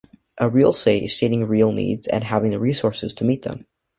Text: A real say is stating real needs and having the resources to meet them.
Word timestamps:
A 0.39 0.49
real 0.49 0.73
say 0.73 0.97
is 1.05 1.15
stating 1.15 1.43
real 1.45 1.71
needs 1.71 2.07
and 2.07 2.23
having 2.23 2.49
the 2.49 2.59
resources 2.59 3.13
to 3.13 3.23
meet 3.23 3.43
them. 3.43 3.67